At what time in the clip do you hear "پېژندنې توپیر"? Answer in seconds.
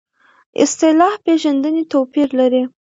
1.25-2.27